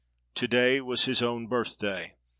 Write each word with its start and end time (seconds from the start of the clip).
To 0.33 0.47
day 0.47 0.81
was 0.81 1.05
his 1.05 1.21
own 1.21 1.45
birthday. 1.45 2.15